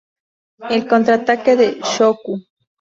[0.67, 2.41] El contraataque de Shohoku!